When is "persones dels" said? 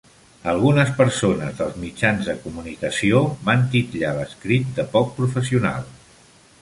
1.01-1.75